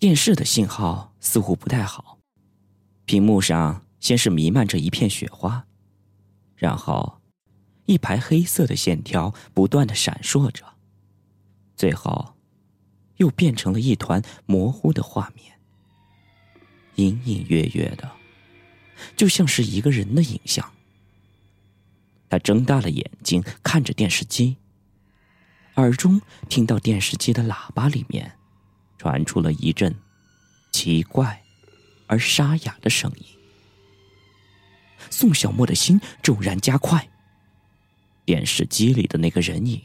[0.00, 2.18] 电视的信号似乎不太好，
[3.04, 5.66] 屏幕上先是弥漫着一片雪花，
[6.56, 7.20] 然后
[7.84, 10.64] 一排黑色的线条不断的闪烁着，
[11.76, 12.34] 最后
[13.18, 15.52] 又变成了一团模糊的画面，
[16.94, 18.10] 隐隐约约的，
[19.18, 20.72] 就像是一个人的影像。
[22.30, 24.56] 他睁大了眼睛看着电视机，
[25.74, 28.38] 耳中听到电视机的喇叭里面。
[29.00, 29.96] 传出了一阵
[30.72, 31.42] 奇怪
[32.06, 33.24] 而沙哑的声音，
[35.08, 37.08] 宋小沫的心骤然加快。
[38.26, 39.80] 电视机里的那个人影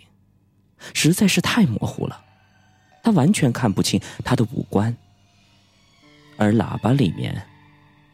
[0.93, 2.25] 实在是太模糊了，
[3.03, 4.93] 他完全看不清他的五官。
[6.35, 7.47] 而喇叭里面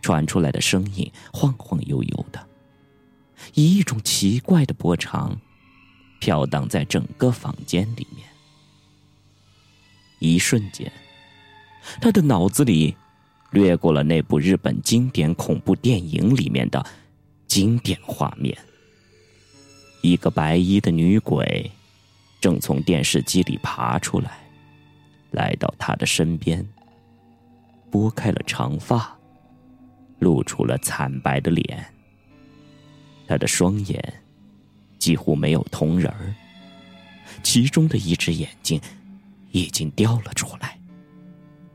[0.04, 2.48] 传出来的声音晃晃悠悠的，
[3.56, 5.42] 以一种奇怪的波长
[6.20, 8.28] 飘荡在整个房间里面。
[10.24, 10.94] 一瞬间，
[12.00, 12.96] 他的脑子里
[13.52, 16.86] 掠过了那部日本经典恐怖电影里面的
[17.48, 18.58] 经典画面：
[20.02, 21.70] 一个白衣的女鬼
[22.40, 24.40] 正从电视机里爬出来，
[25.32, 26.66] 来到他的身边，
[27.90, 29.18] 拨开了长发，
[30.20, 31.86] 露出了惨白的脸。
[33.28, 34.14] 他的双眼
[34.98, 36.34] 几乎没有瞳仁儿，
[37.44, 38.80] 其中的一只眼睛。
[39.54, 40.80] 已经掉了出来，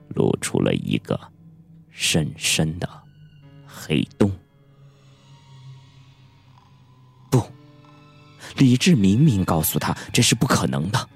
[0.08, 1.18] 露出了一个
[1.90, 2.88] 深深的
[3.66, 4.30] 黑洞。
[7.30, 7.42] 不，
[8.56, 11.08] 理智明明告诉他这是不可能的。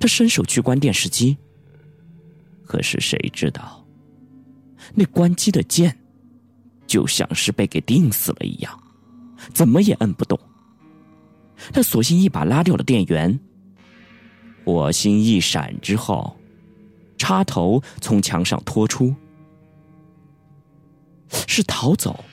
[0.00, 1.36] 他伸手去关电视机，
[2.66, 3.82] 可是谁知道，
[4.94, 5.98] 那关机的键
[6.86, 8.78] 就像是被给钉死了一样，
[9.54, 10.38] 怎么也摁不动。
[11.72, 13.38] 他索性一把拉掉了电源。
[14.64, 16.37] 火星一闪之后，
[17.18, 19.14] 插头从墙上拖出，
[21.46, 22.24] 是逃走，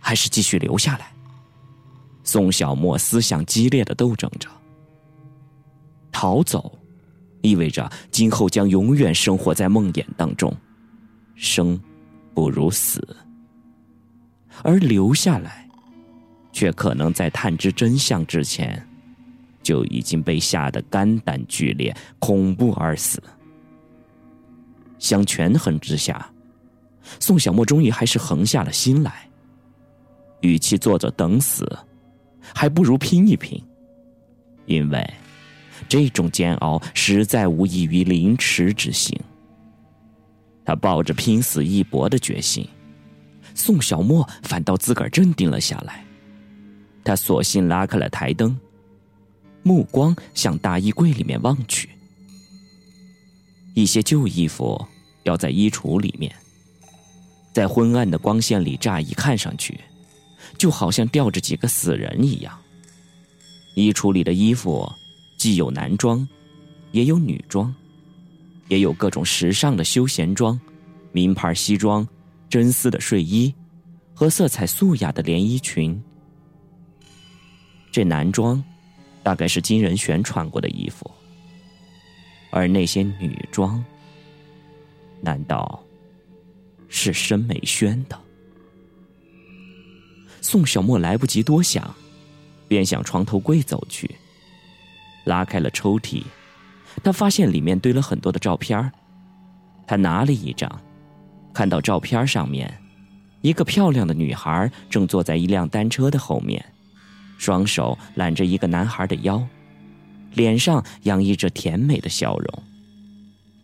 [0.00, 1.12] 还是继续留下来？
[2.24, 4.48] 宋小沫思想激烈的斗争着。
[6.10, 6.76] 逃走，
[7.42, 10.52] 意味着今后将永远生活在梦魇当中，
[11.36, 11.78] 生
[12.34, 13.00] 不如死；
[14.62, 15.68] 而留下来，
[16.50, 18.84] 却可能在探知真相之前。
[19.62, 23.20] 就已经被吓得肝胆俱裂、恐怖而死。
[24.98, 26.30] 想权衡之下，
[27.20, 29.28] 宋小沫终于还是横下了心来。
[30.40, 31.66] 与其坐着等死，
[32.54, 33.62] 还不如拼一拼。
[34.66, 35.14] 因为
[35.88, 39.18] 这种煎熬实在无异于凌迟之刑。
[40.64, 42.68] 他抱着拼死一搏的决心，
[43.54, 46.04] 宋小沫反倒自个儿镇定了下来。
[47.04, 48.58] 他索性拉开了台灯。
[49.62, 51.88] 目光向大衣柜里面望去，
[53.76, 54.82] 一些旧衣服
[55.22, 56.34] 吊在衣橱里面，
[57.52, 59.78] 在昏暗的光线里，乍一看上去，
[60.56, 62.58] 就好像吊着几个死人一样。
[63.74, 64.90] 衣橱里的衣服
[65.36, 66.26] 既有男装，
[66.92, 67.72] 也有女装，
[68.68, 70.58] 也有各种时尚的休闲装、
[71.12, 72.08] 名牌西装、
[72.48, 73.54] 真丝的睡衣
[74.14, 76.02] 和色彩素雅的连衣裙。
[77.92, 78.64] 这男装。
[79.22, 81.10] 大概是金仁玄穿过的衣服，
[82.56, 83.84] 而那些女装，
[85.20, 85.78] 难道
[86.88, 88.18] 是申美萱的？
[90.40, 91.94] 宋小沫来不及多想，
[92.66, 94.10] 便向床头柜走去，
[95.26, 96.24] 拉开了抽屉，
[97.04, 98.90] 他发现里面堆了很多的照片
[99.86, 100.80] 他拿了一张，
[101.52, 102.74] 看到照片上面，
[103.42, 106.64] 一个漂亮的女孩正坐在一辆单车的后面。
[107.36, 109.46] 双手揽着一个男孩的腰，
[110.36, 112.62] 脸上洋溢着甜美的笑容，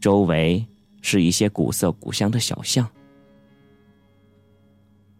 [0.00, 0.66] 周围
[1.02, 2.88] 是一些古色古香的小巷。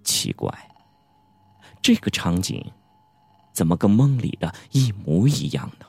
[0.02, 0.52] 奇怪，
[1.82, 2.64] 这个场景
[3.52, 5.86] 怎么跟梦里的一模一样呢？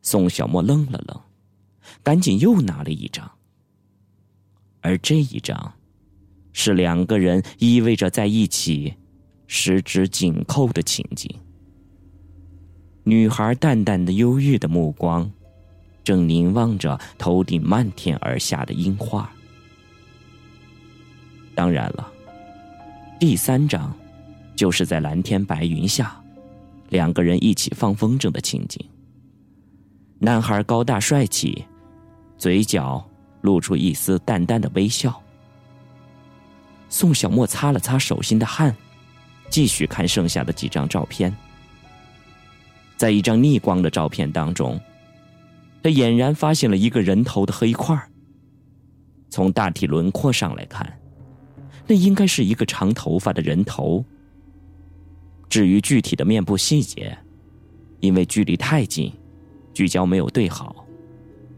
[0.00, 1.20] 宋小沫愣了愣，
[2.02, 3.30] 赶紧又拿了一张，
[4.80, 5.74] 而这一张
[6.54, 8.94] 是两个人依偎着在一起。
[9.50, 11.34] 十指紧扣的情景，
[13.08, 15.32] 女孩淡淡的忧郁的目光，
[16.04, 19.32] 正凝望着头顶漫天而下的樱花。
[21.54, 22.06] 当然了，
[23.18, 23.96] 第三张，
[24.54, 26.20] 就是在蓝天白云下，
[26.90, 28.78] 两个人一起放风筝的情景。
[30.18, 31.64] 男孩高大帅气，
[32.36, 33.02] 嘴角
[33.40, 35.18] 露出一丝淡淡的微笑。
[36.90, 38.76] 宋小沫擦了擦手心的汗。
[39.48, 41.34] 继续看剩下的几张照片，
[42.98, 44.78] 在一张逆光的照片当中，
[45.82, 47.96] 他俨然发现了一个人头的黑块
[49.30, 51.00] 从大体轮廓上来看，
[51.86, 54.04] 那应该是一个长头发的人头。
[55.48, 57.16] 至于具体的面部细节，
[58.00, 59.12] 因为距离太近，
[59.72, 60.84] 聚焦没有对好，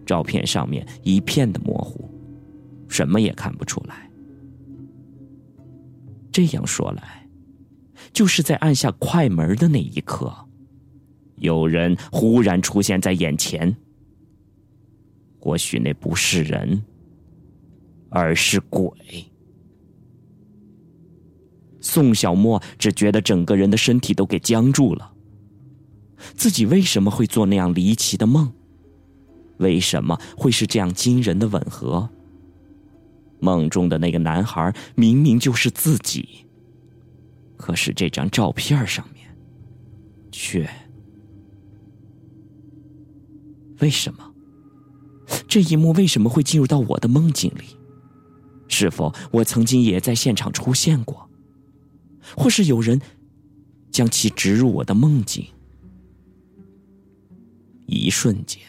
[0.04, 2.08] 照片上面一片的模糊，
[2.87, 4.08] 什么也看不出来。
[6.31, 7.26] 这样说来，
[8.12, 10.32] 就是在按下快门的那一刻，
[11.40, 13.76] 有人忽然出现在眼前。
[15.38, 16.82] 或许那不是人，
[18.10, 18.90] 而是鬼。
[21.81, 25.12] 宋小沫只觉得整个人的身体都给僵住了。
[26.34, 28.52] 自己为什么会做那样离奇的梦？
[29.56, 32.10] 为什么会是这样惊人的吻合？
[33.38, 36.44] 梦中的那个男孩明明就是自己，
[37.56, 39.26] 可是这张照片上面，
[40.31, 40.69] 却……
[43.80, 44.32] 为什么？
[45.46, 47.76] 这一幕为什么会进入到我的梦境里？
[48.68, 51.28] 是否我曾经也在现场出现过？
[52.36, 53.00] 或是有人
[53.90, 55.44] 将其植入我的梦境？
[57.86, 58.62] 一瞬间，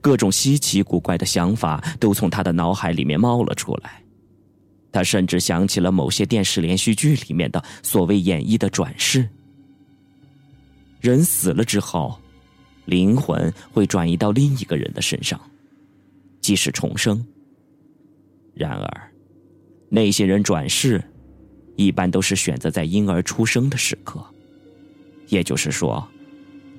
[0.00, 4.02] 各种稀奇古怪的想法都从他的脑海里面冒了出来。
[4.90, 9.28] 他甚至想起了某些电视连续剧里面的所谓演绎的转世：
[11.00, 12.18] 人死了之后，
[12.88, 15.38] 灵魂会转移到另一个人的身上。
[16.40, 17.24] 即是重生。
[18.54, 19.12] 然而，
[19.90, 21.02] 那些人转世，
[21.76, 24.24] 一般都是选择在婴儿出生的时刻，
[25.26, 26.08] 也就是说，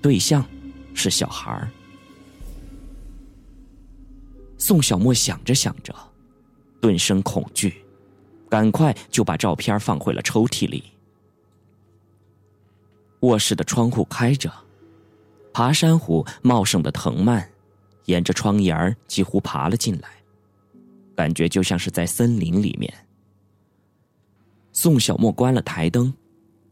[0.02, 0.44] 对象
[0.96, 1.70] 是小孩儿。
[4.58, 5.96] 宋小沫想着想着，
[6.82, 7.76] 顿生恐惧，
[8.50, 10.84] 赶快就把照片放回了抽屉里。
[13.20, 14.52] 卧室的窗户开着，
[15.54, 17.50] 爬山虎茂盛的藤蔓。
[18.06, 20.10] 沿着窗沿儿几乎爬了进来，
[21.16, 22.92] 感觉就像是在森林里面。
[24.74, 26.12] 宋小沫关了台灯，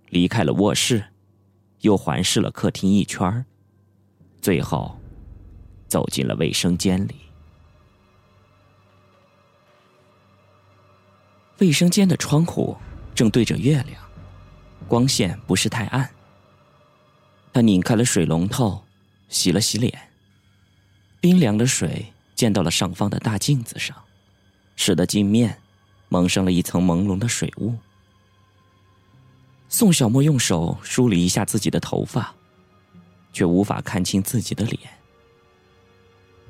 [0.09, 1.03] 离开了卧室，
[1.81, 3.45] 又环视了客厅一圈
[4.41, 4.97] 最后
[5.87, 7.17] 走进了卫生间里。
[11.59, 12.75] 卫生间的窗户
[13.13, 14.01] 正对着月亮，
[14.87, 16.09] 光线不是太暗。
[17.57, 18.83] 他拧开了水龙头，
[19.29, 19.91] 洗了洗脸。
[21.19, 22.05] 冰凉的水
[22.35, 23.97] 溅到了上方的大镜子上，
[24.75, 25.57] 使得镜面
[26.07, 27.73] 蒙上了一层朦胧的水雾。
[29.69, 32.31] 宋小沫用手梳理一下自己的头发，
[33.33, 34.79] 却无法看清自己的脸。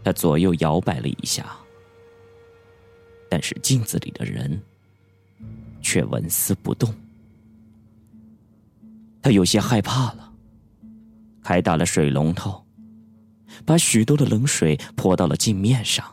[0.04, 1.56] 他左右摇摆了一下，
[3.30, 4.62] 但是镜子里的人
[5.82, 6.94] 却纹丝不动。
[9.22, 10.27] 他有些害怕了，
[11.48, 12.62] 开打了水龙头。
[13.66, 16.06] 把许多的冷水泼到了镜面上，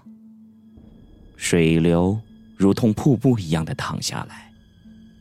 [1.35, 2.17] 水流
[2.57, 4.53] 如同瀑布一样的淌下来，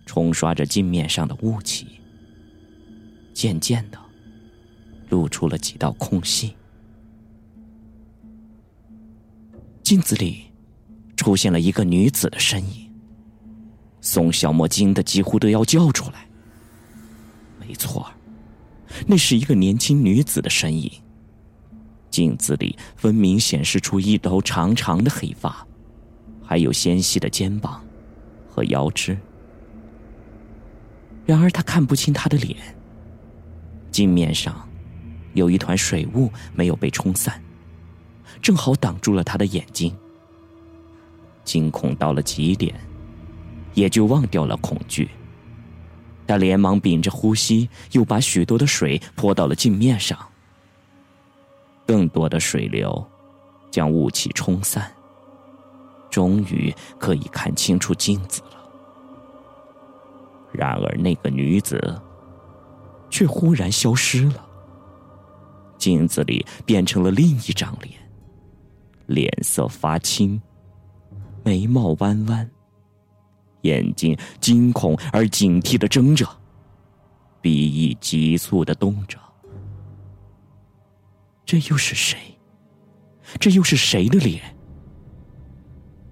[0.06, 2.00] 冲刷着镜面上的雾气。
[3.34, 3.98] 渐渐的，
[5.10, 6.56] 露出了几道空隙。
[9.82, 10.44] 镜子里
[11.18, 12.88] 出现了一个女子的身影。
[14.00, 16.28] 宋小沫惊得几乎都要叫出来。
[17.60, 18.14] 没错，
[19.08, 20.92] 那是一个年轻女子的身影。
[22.10, 25.66] 镜子里分明显示出一头长长的黑发，
[26.44, 27.84] 还有纤细的肩膀
[28.48, 29.18] 和腰肢。
[31.26, 32.58] 然而他看不清她的脸。
[33.90, 34.68] 镜面上
[35.34, 37.42] 有一团水雾没有被冲散，
[38.42, 39.96] 正好挡住了他的眼睛。
[41.44, 42.74] 惊恐到了极点，
[43.74, 45.10] 也就忘掉了恐惧。
[46.26, 50.18] 他连忙屏着呼吸，又把许多的水泼到了镜面上。
[51.86, 53.06] 更多的水流
[53.70, 54.90] 将雾气冲散，
[56.10, 58.64] 终于可以看清楚镜子了。
[60.54, 62.02] 然而，那个女子
[63.10, 64.46] 却忽然消失了。
[65.78, 67.94] 镜子里变成了另一张脸，
[69.08, 70.42] 脸色发青，
[71.44, 72.50] 眉毛弯弯，
[73.64, 76.26] 眼睛惊恐而警惕的睁着，
[77.42, 79.20] 鼻翼急促的动着。
[81.46, 82.18] 这又是谁？
[83.40, 84.42] 这又是谁的脸？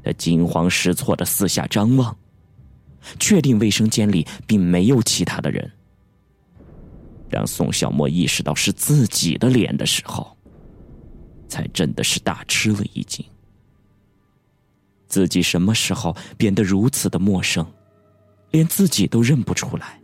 [0.04, 2.18] 他惊慌失措的四下张望，
[3.20, 5.72] 确定卫生间里并没有其他的人。
[7.30, 10.36] 当宋小沫意识到是自己的脸的时候，
[11.48, 13.26] 才真的是大吃了一惊。
[15.12, 17.70] 自己什么时候变得如此的陌生，
[18.52, 20.00] 连自己都认不出来？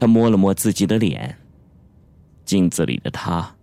[0.00, 1.38] 他摸了摸自己的脸。
[2.44, 3.54] 镜子里的他，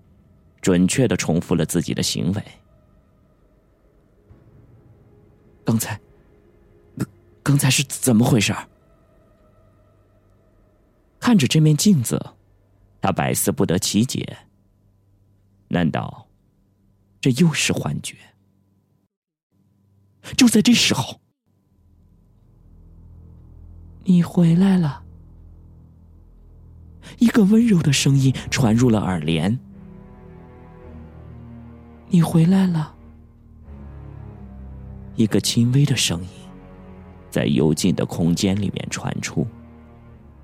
[0.61, 2.43] 准确的重复了自己的行为。
[5.65, 5.99] 刚才，
[7.43, 8.55] 刚才是怎么回事？
[11.19, 12.23] 看着这面镜子，
[13.01, 14.37] 他百思不得其解。
[15.67, 16.27] 难道
[17.19, 18.15] 这又是幻觉？
[20.38, 21.20] 就在这时候，
[24.03, 25.03] 你回来了。
[27.20, 29.60] 一个温柔的声音传入了耳帘
[32.10, 32.96] ：“你回来了。”
[35.15, 36.29] 一个轻微的声音
[37.29, 39.48] 在幽静的空间里面传出，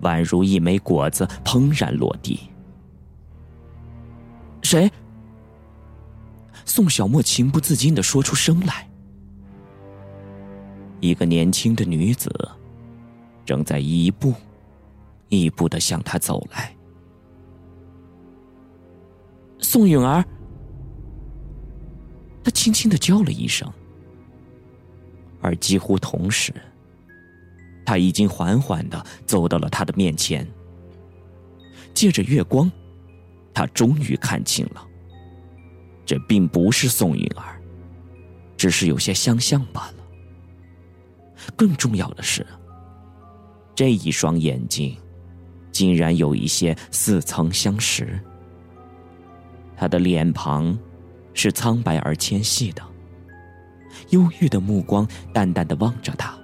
[0.02, 2.40] 宛如一枚果子砰然落地。
[4.62, 4.90] 谁？
[6.64, 8.88] 宋小沫情不自禁的说出声来。
[11.02, 12.32] 一个年轻的女子
[13.46, 14.34] 正在一步。
[15.34, 16.76] 一步的向他走来，
[19.60, 20.26] 宋允儿，
[22.44, 23.72] 他轻轻的叫了一声，
[25.40, 26.54] 而几乎同时，
[27.86, 30.46] 他已经缓缓的走到了他的面前。
[31.94, 32.70] 借着月光，
[33.54, 34.86] 他终于看清了，
[36.06, 37.58] 这并不是宋允儿，
[38.58, 40.01] 只是有些相像罢了。
[41.56, 42.46] 更重要的是，
[43.76, 44.96] 这一双眼睛。
[45.72, 48.20] 竟然有一些似曾相识。
[49.78, 50.78] 他的脸庞
[51.34, 52.84] 是苍白而纤细的，
[54.10, 56.38] 忧郁的目光淡淡的望着他。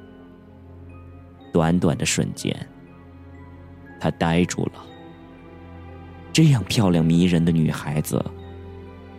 [1.51, 2.55] 短短的瞬间，
[3.99, 4.85] 他呆住了。
[6.31, 8.23] 这样漂亮迷人的女孩子，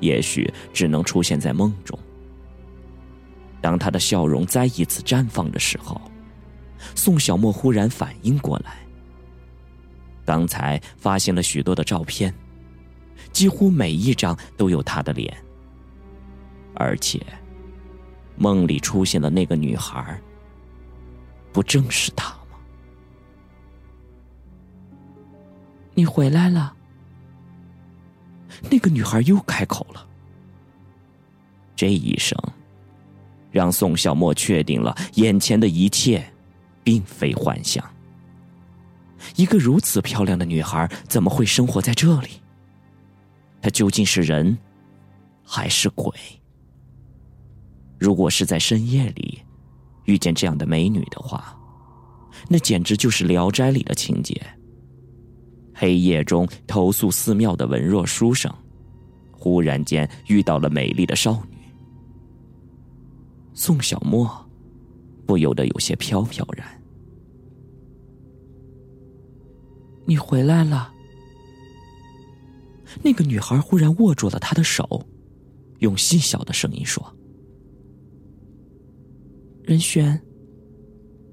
[0.00, 1.98] 也许只能出现在梦中。
[3.60, 6.00] 当他的笑容再一次绽放的时候，
[6.94, 8.78] 宋小沫忽然反应过来。
[10.24, 12.32] 刚才发现了许多的照片，
[13.32, 15.36] 几乎每一张都有他的脸，
[16.74, 17.20] 而且
[18.36, 20.20] 梦里出现的那个女孩，
[21.52, 22.58] 不正是他吗？
[25.94, 26.74] 你回来了。
[28.70, 30.06] 那个女孩又开口了。
[31.74, 32.36] 这一声，
[33.50, 36.24] 让宋小沫确定了眼前的一切，
[36.84, 37.84] 并非幻想。
[39.36, 42.28] 一个如此漂亮的女孩怎么会生活在这里？
[43.60, 44.56] 她究竟是人，
[45.42, 46.12] 还是鬼？
[47.98, 49.42] 如果是在深夜里
[50.04, 51.58] 遇见这样的美女的话，
[52.48, 54.40] 那简直就是《聊斋》里的情节。
[55.74, 58.52] 黑夜中投宿寺庙的文弱书生，
[59.32, 61.57] 忽然间遇到了美丽的少女。
[63.58, 64.30] 宋小沫
[65.26, 66.64] 不由得有些飘飘然。
[70.06, 70.94] 你回来了。
[73.02, 75.04] 那个女孩忽然握住了他的手，
[75.80, 77.04] 用细小的声音说
[79.66, 80.22] ：“任轩，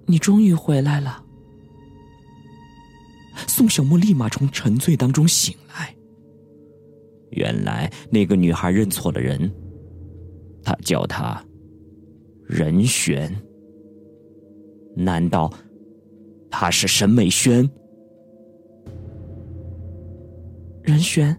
[0.08, 1.24] 你终于回来了。”
[3.48, 5.96] 宋小沫立马从沉醉当中醒来。
[7.30, 9.54] 原来那个女孩认错了人，
[10.64, 11.40] 她叫他
[12.56, 13.30] 任璇。
[14.96, 15.52] 难道
[16.50, 17.70] 他是沈美轩？
[20.82, 21.36] 任璇，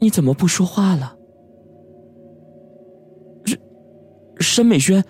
[0.00, 1.16] 你怎么不说话了？
[3.46, 3.60] 沈
[4.40, 5.04] 沈美轩，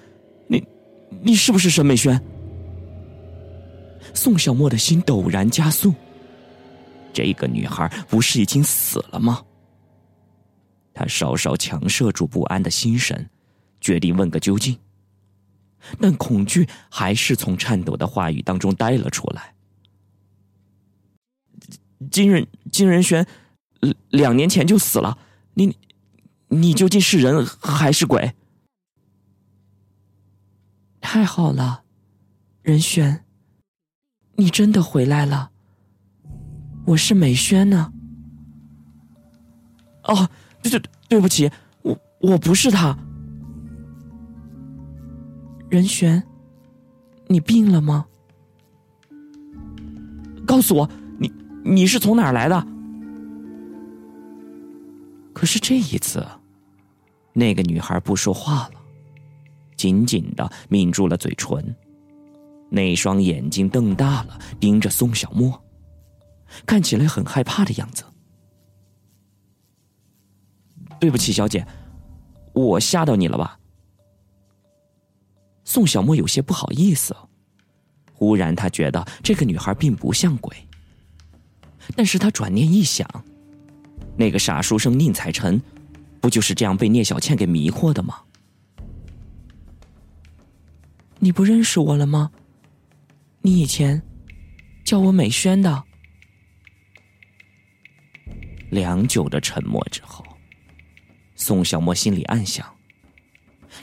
[0.46, 0.62] 你
[1.22, 2.20] 你是不是沈美轩？
[4.12, 5.94] 宋小沫的心陡然加速。
[7.12, 9.42] 这个女孩不是已经死了吗？
[10.92, 13.28] 他稍稍强摄住不安的心神，
[13.80, 14.76] 决定问个究竟。
[16.00, 19.54] 但恐惧还是从颤抖的话语当中带了出来。
[22.10, 23.26] 金仁金仁轩，
[24.08, 25.18] 两年前就死了。
[25.54, 25.76] 你，
[26.48, 28.34] 你究竟是人还是鬼？
[31.00, 31.82] 太好了，
[32.62, 33.24] 任轩，
[34.36, 35.50] 你真的回来了。
[36.86, 37.92] 我是美轩呢。
[40.04, 40.28] 哦，
[40.62, 41.50] 对对对不起，
[41.82, 42.96] 我我不是他。
[45.70, 46.22] 任轩，
[47.28, 48.04] 你病了吗？
[50.46, 50.90] 告诉我。
[51.62, 52.66] 你是从哪儿来的？
[55.34, 56.26] 可是这一次，
[57.34, 58.72] 那个女孩不说话了，
[59.76, 61.76] 紧紧的抿住了嘴唇，
[62.70, 65.62] 那双眼睛瞪大了，盯着宋小沫，
[66.64, 68.02] 看起来很害怕的样子。
[70.98, 71.64] 对不起，小姐，
[72.54, 73.59] 我吓到你了吧？
[75.70, 77.16] 宋小沫有些不好意思，
[78.12, 80.52] 忽然他觉得这个女孩并不像鬼。
[81.94, 83.08] 但是他转念一想，
[84.16, 85.62] 那个傻书生宁采臣，
[86.20, 88.20] 不就是这样被聂小倩给迷惑的吗？
[91.20, 92.32] 你不认识我了吗？
[93.40, 94.02] 你以前
[94.84, 95.84] 叫我美萱的。
[98.70, 100.24] 良久的沉默之后，
[101.36, 102.66] 宋小沫心里暗想：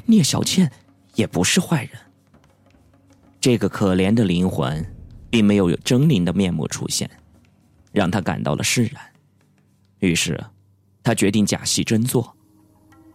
[0.05, 0.69] 聂小倩
[1.17, 1.99] 也不是坏人。
[3.41, 4.85] 这个可怜的灵魂，
[5.29, 7.09] 并没有有狰狞的面目出现，
[7.91, 9.01] 让他感到了释然。
[9.99, 10.39] 于是，
[11.01, 12.35] 他决定假戏真做，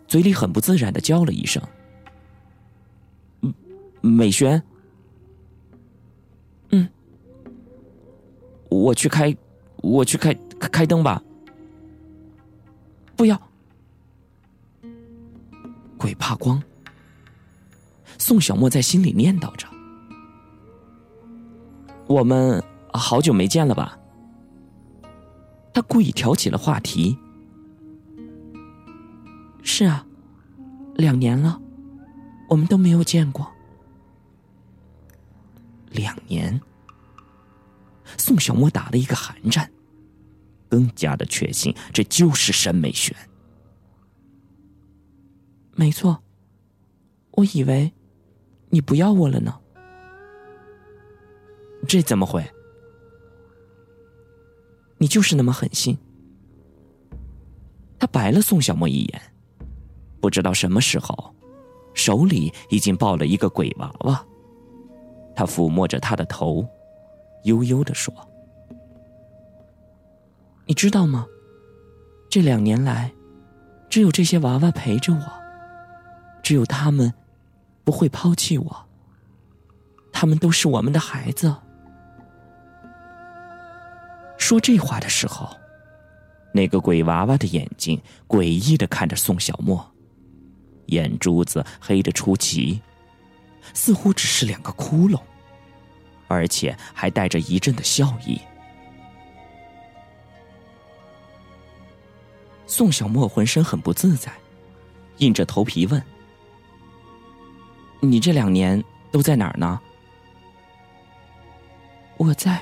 [0.09, 1.62] 嘴里很不自然的叫了一声
[4.02, 4.61] ：“美萱。
[6.71, 6.88] ”“嗯，
[8.68, 9.37] 我去开，
[9.76, 11.23] 我去开开灯吧。
[13.14, 13.40] ”“不要。”
[15.97, 16.61] 鬼怕光。
[18.23, 19.67] 宋小沫在心里念叨着。
[22.07, 22.62] 我们
[22.93, 23.99] 好久没见了吧？
[25.75, 27.19] 他故意挑起了话题。
[29.64, 30.07] 是啊，
[30.95, 31.61] 两年了，
[32.49, 33.50] 我们都没有见过。
[35.91, 36.61] 两年，
[38.17, 39.69] 宋小沫打了一个寒战，
[40.69, 43.17] 更加的确信这就是沈美璇。
[45.75, 46.23] 没错，
[47.33, 47.93] 我以为
[48.73, 49.55] 你不要我了呢。
[51.87, 52.43] 这怎么会？
[54.97, 55.97] 你就是那么狠心。
[57.99, 59.23] 他白了宋小沫一眼，
[60.23, 61.35] 不知道什么时候，
[61.93, 64.25] 手里已经抱了一个鬼娃娃。
[65.37, 66.67] 他抚摸着他的头，
[67.45, 68.14] 悠悠的说
[70.64, 71.26] ：“你知道吗？
[72.31, 73.12] 这两年来，
[73.91, 75.21] 只有这些娃娃陪着我，
[76.43, 77.12] 只有他们
[77.85, 78.89] 不会抛弃我。
[80.12, 81.55] 他们都是我们的孩子。”
[84.39, 85.57] 说这话的时候，
[86.53, 89.85] 那个鬼娃娃的眼睛诡异的看着宋小沫，
[90.87, 92.83] 眼珠子黑的出奇，
[93.73, 95.21] 似乎只是两个窟窿，
[96.29, 98.40] 而且还带着一阵的笑意。
[102.66, 104.33] 宋小沫浑身很不自在，
[105.18, 106.03] 硬着头皮问
[108.03, 109.81] ：“你这两年都在哪儿呢？”
[112.19, 112.61] 我在。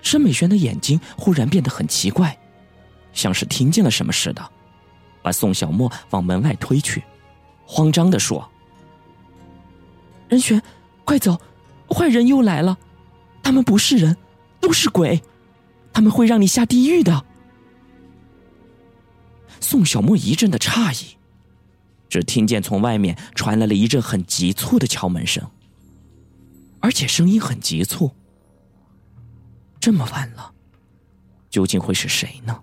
[0.00, 2.38] 申美璇的眼睛忽然变得很奇怪，
[3.12, 4.50] 像是听见了什么似的，
[5.22, 7.02] 把宋小沫往门外推去，
[7.66, 8.46] 慌张的说
[10.28, 10.60] ：“任璇，
[11.04, 11.40] 快走，
[11.88, 12.76] 坏人又来了，
[13.42, 14.14] 他们不是人，
[14.60, 15.22] 都是鬼，
[15.92, 17.24] 他们会让你下地狱的。”
[19.58, 21.16] 宋小沫一阵的诧异，
[22.14, 25.50] 只听见从外面传来了一阵很急促的敲门声，
[26.78, 28.12] 而且声音很急促。
[29.80, 30.54] 这么晚了，
[31.50, 32.62] 究竟会是谁呢？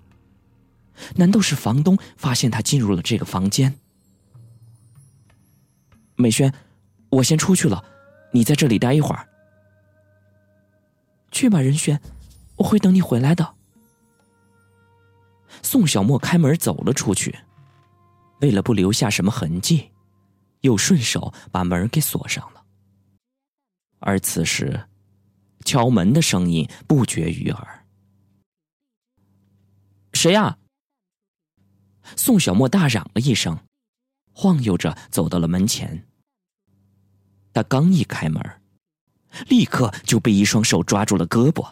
[1.17, 3.77] 难道是房东发现他进入了这个房间？
[6.15, 6.53] 美萱，
[7.09, 7.83] 我先出去了，
[8.31, 9.27] 你在这里待一会儿。
[11.29, 11.99] 去吧，任轩，
[12.55, 13.55] 我会等你回来的。
[15.61, 17.37] 宋小沫开门走了出去，
[18.41, 19.89] 为了不留下什么痕迹，
[20.61, 22.63] 又顺手把门给锁上了。
[23.99, 24.87] 而此时。
[25.63, 27.85] 敲门的声音不绝于耳。
[30.13, 30.57] 谁呀？
[32.17, 33.55] 宋小沫大嚷了一声，
[34.33, 36.07] 晃悠着走到了门前。
[37.53, 38.43] 他刚一开门，
[39.47, 41.71] 立刻就被一双手抓住了胳膊。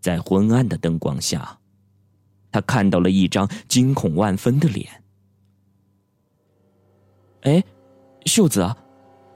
[0.00, 1.60] 在昏暗的灯光下，
[2.50, 5.04] 他看到了一张惊恐万分的脸。
[7.42, 7.62] 哎，
[8.26, 8.68] 秀子，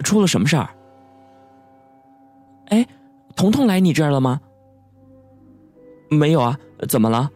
[0.00, 0.68] 出了什么事儿？
[2.66, 2.86] 哎。
[3.36, 4.40] 彤彤来你这儿了吗？
[6.08, 6.56] 没有啊，
[6.88, 7.28] 怎么了？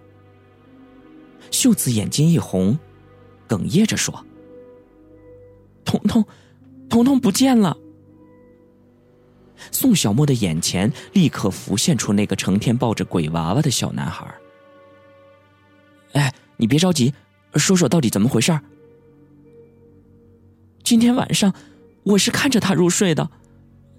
[1.51, 2.79] 秀子眼睛一红，
[3.49, 4.25] 哽咽着说
[5.85, 6.25] ：“彤彤，
[6.89, 7.77] 彤彤不见了。”
[9.73, 14.33] 宋小沫的眼前立刻浮现出那个成天抱着鬼娃娃的小男孩。
[16.13, 17.13] 哎，你别着急，
[17.55, 18.63] 说说到底怎么回事儿？
[20.89, 21.53] 今天晚上
[22.03, 23.29] 我是看着他入睡的，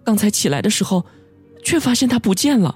[0.03, 1.05] 刚才起来的时候。
[1.61, 2.75] 却发现他不见了。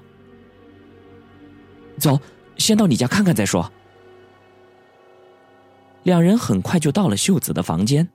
[1.98, 2.20] 走，
[2.58, 3.72] 先到你家看看再说。
[6.02, 8.06] 两人很快就到了秀子的房间。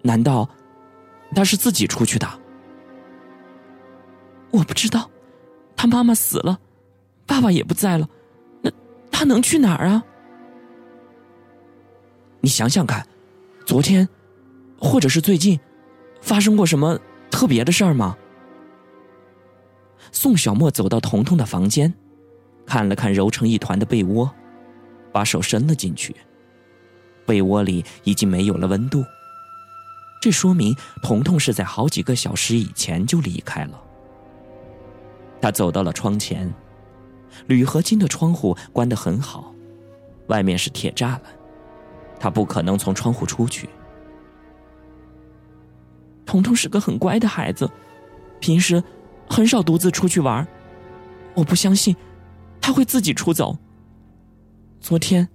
[0.00, 0.48] 难道
[1.34, 2.26] 他是自己出去的？
[4.50, 5.08] 我不知道，
[5.76, 6.58] 他妈妈死了，
[7.26, 8.08] 爸爸也不在了，
[8.62, 8.72] 那
[9.12, 10.02] 他能去哪儿啊？
[12.40, 13.06] 你想想看，
[13.66, 14.08] 昨天，
[14.78, 15.58] 或者是最近，
[16.20, 16.98] 发生过什么
[17.30, 18.16] 特别的事儿吗？
[20.12, 21.92] 宋小沫走到彤彤的房间，
[22.64, 24.30] 看了看揉成一团的被窝，
[25.12, 26.14] 把手伸了进去。
[27.24, 29.04] 被窝里已经没有了温度，
[30.20, 33.82] 这说明彤彤是在好几个小时以前就离开了。
[35.40, 36.52] 他走到了窗前，
[37.46, 39.52] 铝合金的窗户关得很好，
[40.28, 41.22] 外面是铁栅栏，
[42.20, 43.68] 他不可能从窗户出去。
[46.26, 47.70] 彤彤是个很乖的孩子，
[48.40, 48.82] 平时
[49.30, 50.46] 很少独自出去玩，
[51.34, 51.96] 我不相信
[52.60, 53.56] 他会自己出走。
[54.80, 55.26] 昨天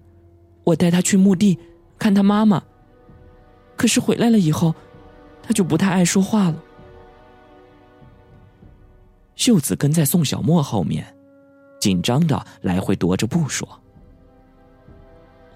[0.63, 1.58] 我带他去墓地
[1.97, 2.62] 看他妈妈，
[3.75, 4.75] 可是回来了以后，
[5.41, 6.63] 他就不太爱说话了。
[9.36, 11.15] 秀子跟在宋小沫后面，
[11.80, 13.67] 紧张的来回踱着步说：“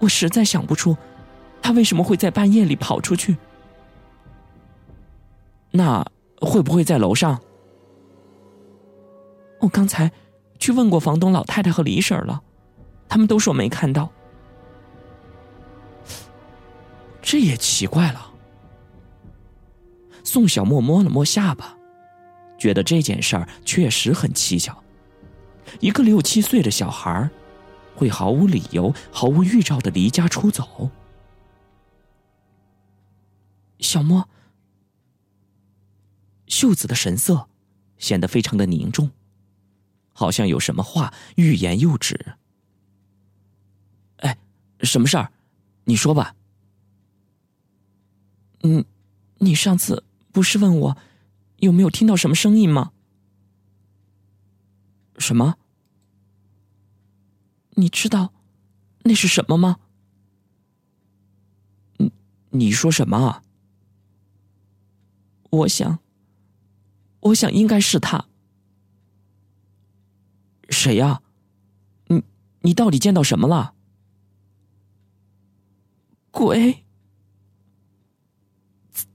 [0.00, 0.96] 我实在想不出，
[1.62, 3.36] 他为什么会在半夜里跑出去。
[5.76, 6.04] 那
[6.40, 7.40] 会不会在楼上？
[9.60, 10.10] 我刚才
[10.58, 12.42] 去问过房东老太太和李婶了，
[13.08, 14.10] 他们都说没看到。
[17.20, 18.32] 这也奇怪了。”
[20.24, 21.76] 宋小沫摸了摸下巴。
[22.58, 24.74] 觉得这件事儿确实很蹊跷，
[25.78, 27.28] 一个六七岁的小孩
[27.94, 30.88] 会毫无理由、毫无预兆的离家出走。
[33.78, 34.26] 小莫，
[36.56, 37.50] 秀子的神色
[37.98, 39.10] 显得非常的凝重，
[40.14, 42.34] 好像有什么话欲言又止。
[44.16, 44.38] 哎，
[44.80, 45.30] 什么事儿？
[45.84, 46.34] 你说吧。
[48.62, 48.86] 嗯，
[49.36, 50.96] 你上次不是问我？
[51.58, 52.92] 有没有听到什么声音吗？
[55.18, 55.58] 什么？
[57.72, 58.32] 你知道
[59.02, 59.78] 那是什么吗？
[61.98, 62.10] 你
[62.48, 63.42] 你说什么？
[65.50, 65.98] 我想，
[67.26, 68.26] 我想应该是他。
[70.68, 71.22] 谁呀？
[72.06, 72.22] 你
[72.60, 73.74] 你到底见到什么了？
[76.30, 76.84] 鬼，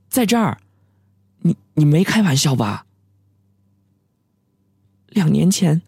[0.10, 0.62] 在这儿。
[1.40, 2.86] 你你没开玩笑吧？
[5.08, 5.82] 两年前，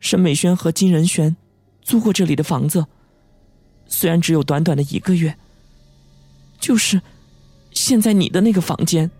[0.00, 1.36] 沈美轩和金仁轩
[1.82, 2.86] 租过这里的房子，
[3.86, 5.38] 虽然只有短短的一个月，
[6.58, 7.00] 就是
[7.70, 9.10] 现在你的那个房间。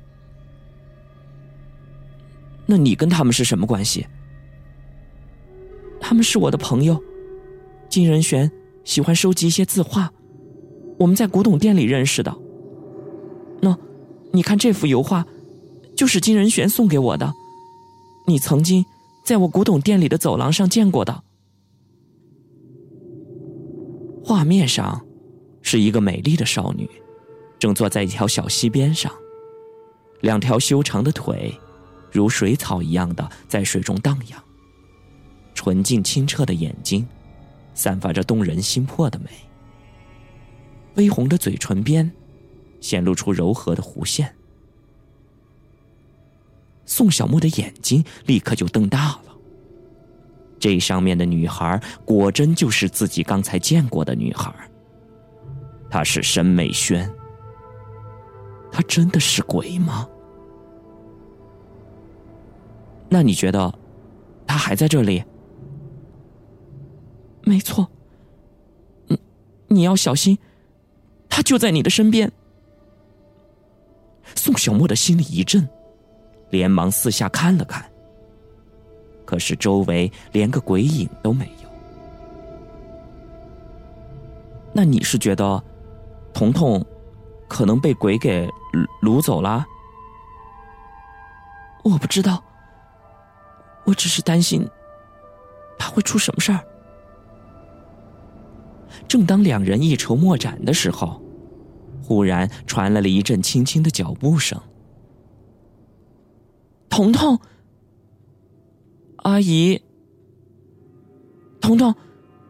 [2.67, 4.07] 那你跟他们是什么关系？
[6.01, 7.03] 他们是我的朋友。
[7.89, 8.51] 金仁玄
[8.85, 10.13] 喜欢收集一些字画，
[10.99, 12.37] 我们在古董店里认识的。
[13.61, 13.77] 那，
[14.33, 15.25] 你看这幅油画。
[15.97, 17.33] 就是金仁玄送给我的，
[18.27, 18.85] 你曾经
[19.25, 21.23] 在我古董店里的走廊上见过的。
[24.23, 25.07] 画面上
[25.63, 26.87] 是一个美丽的少女，
[27.59, 29.11] 正坐在一条小溪边上，
[30.21, 31.59] 两条修长的腿
[32.17, 34.43] 如水草一样的在水中荡漾，
[35.55, 37.07] 纯净清澈的眼睛
[37.75, 39.31] 散发着动人心魄的美，
[40.95, 42.11] 微红的嘴唇边
[42.81, 44.35] 显露出柔和的弧线。
[46.85, 49.23] 宋小沫的眼睛立刻就瞪大了。
[50.59, 54.55] 这上面的女孩果真就是自己刚才见过的女孩。
[55.91, 57.13] 她是沈美萱。
[58.73, 60.09] 她真的是鬼吗？
[63.09, 63.73] 那你觉得，
[64.47, 65.25] 他还在这里？
[67.43, 67.89] 没错。
[69.07, 69.19] 你
[69.69, 70.39] 你要小心，
[71.29, 72.31] 他就在你的身边。
[74.35, 75.69] 宋小沫的心里一震。
[76.51, 77.85] 连忙四下看了看，
[79.25, 81.69] 可是周围连个鬼影都没有。
[84.73, 85.63] 那你是觉得，
[86.33, 86.85] 彤彤
[87.49, 88.49] 可能被鬼给
[89.03, 89.67] 掳走了？
[91.83, 92.41] 我不知道，
[93.87, 94.69] 我只是担心
[95.79, 96.61] 他会出什么事儿。
[99.09, 101.23] 正当两人一筹莫展的时候，
[102.03, 104.61] 忽然传来了一阵轻轻的脚步声。
[106.89, 107.39] 彤彤，
[109.19, 109.83] 阿姨，
[111.61, 111.95] 彤彤，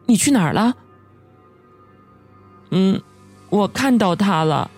[0.07, 0.75] 你去哪儿了？
[2.71, 3.01] 嗯，
[3.49, 4.71] 我看到他了。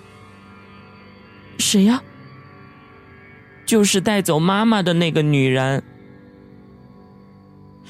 [1.57, 2.01] 谁呀？
[3.65, 5.83] 就是带走妈妈的那个女人。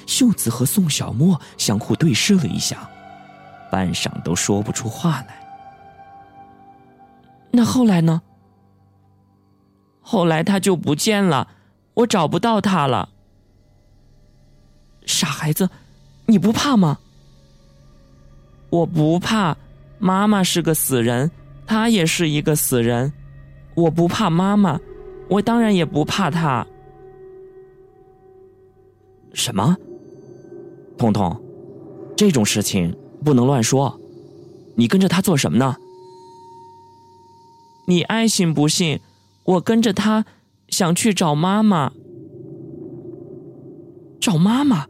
[0.09, 2.89] 秀子和宋小沫相互对视了一下，
[3.71, 5.39] 半晌都说不出话来。
[7.51, 8.19] 那后来呢？
[10.01, 11.47] 后来他就不见了。
[11.93, 13.09] 我找不到他了，
[15.05, 15.69] 傻孩子，
[16.25, 16.97] 你不怕吗？
[18.71, 19.55] 我不怕，
[19.99, 21.29] 妈妈是个死人，
[21.67, 23.13] 他也是一个死人，
[23.75, 24.79] 我不怕妈妈，
[25.29, 26.65] 我当然也不怕他。
[29.35, 29.77] 什么？
[30.99, 31.41] 彤彤，
[32.17, 33.99] 这种事情不能乱说，
[34.75, 35.77] 你跟着他做什么呢？
[37.87, 38.99] 你爱信不信？
[39.45, 40.25] 我跟着他
[40.67, 41.93] 想去找妈妈。
[44.19, 44.87] 找妈妈？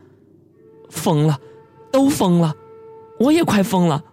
[0.90, 1.40] 疯了，
[1.92, 2.56] 都疯了，
[3.20, 4.04] 我也快疯了。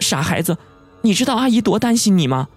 [0.00, 0.58] 傻孩子，
[1.02, 2.48] 你知道阿姨多担心你吗？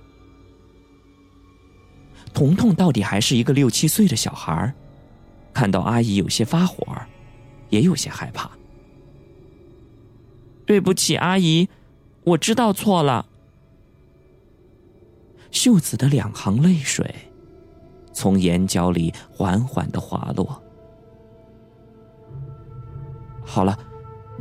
[2.34, 4.74] 彤彤到底还是一个六七岁的小孩
[5.54, 6.84] 看到阿姨有些发火，
[7.70, 8.50] 也有些害怕。
[10.72, 11.68] 对不起，阿姨，
[12.24, 13.28] 我知道错了。
[15.52, 17.14] 秀子的两行泪水
[18.14, 20.64] 从眼角里缓缓的滑落。
[23.44, 23.78] 好了，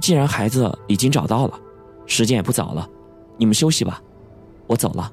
[0.01, 1.61] 既然孩子已经找到了，
[2.07, 2.89] 时间也不早了，
[3.37, 4.01] 你们休息吧，
[4.69, 5.13] 我走了。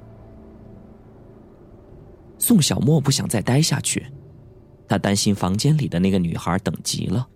[2.38, 4.06] 宋小沫不想再待下去，
[4.88, 7.28] 他担心房间里的那个女孩等急了。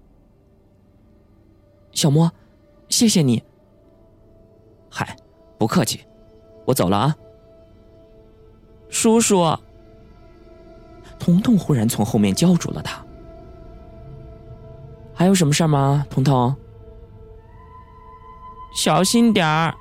[1.93, 2.31] 小沫，
[2.87, 3.41] 谢谢你。
[5.61, 6.03] 不客气，
[6.65, 7.15] 我走了啊。
[8.89, 9.55] 叔叔，
[11.19, 12.99] 彤彤忽然从后面叫住了他。
[15.13, 16.55] 还有什么事吗，彤彤？
[18.75, 19.75] 小心点儿。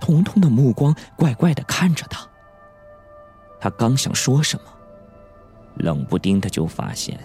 [0.00, 2.26] 彤彤的目光怪怪的看着他。
[3.60, 4.64] 他刚想说什么，
[5.76, 7.20] 冷不丁的就发现，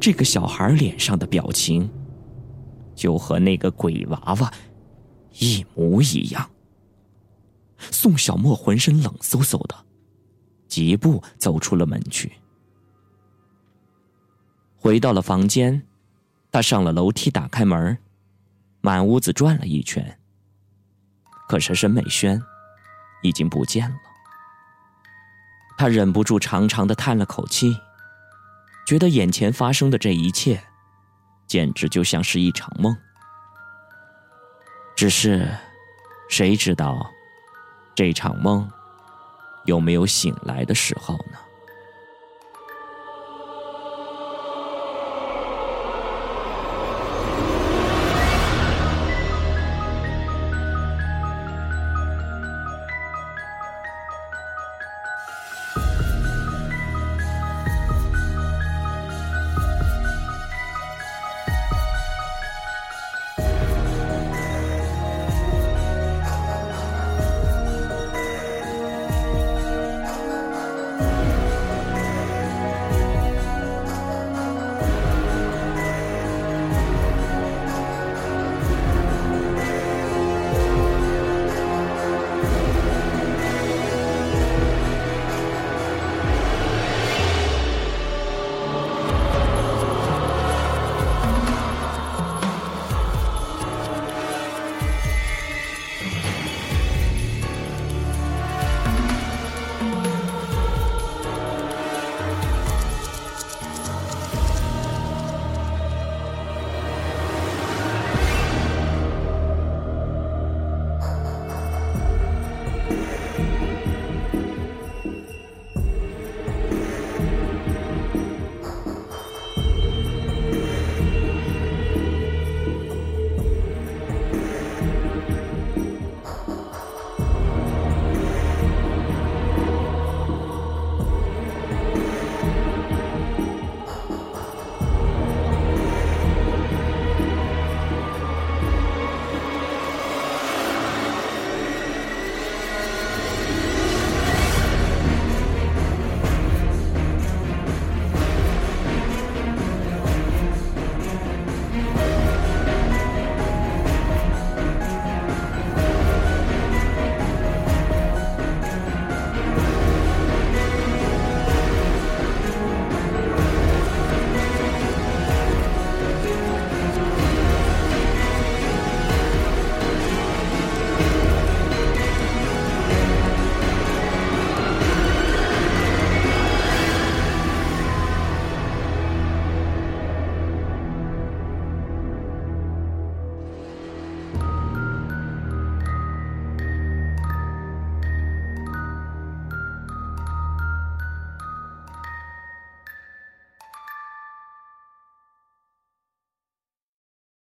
[0.00, 1.90] 这个小孩脸上的表情，
[2.94, 4.52] 就和那个鬼娃娃
[5.38, 6.50] 一模一样。
[7.78, 9.74] 宋小沫浑身冷飕飕的，
[10.66, 12.32] 疾步走出了门去。
[14.76, 15.82] 回到了房间，
[16.50, 17.98] 他上了楼梯，打开门，
[18.80, 20.18] 满屋子转了一圈。
[21.48, 22.42] 可是沈美轩
[23.22, 23.96] 已经不见了。
[25.76, 27.76] 他忍不住长长的叹了口气，
[28.86, 30.62] 觉得眼前发生的这一切，
[31.46, 32.96] 简直就像是一场梦。
[34.96, 35.46] 只是，
[36.26, 37.12] 谁知道，
[37.94, 38.66] 这场梦
[39.66, 41.38] 有没有醒来的时候呢？